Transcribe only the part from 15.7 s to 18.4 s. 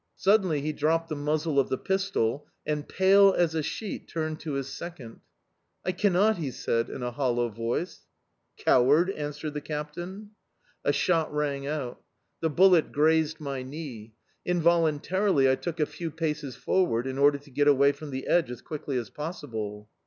a few paces forward in order to get away from the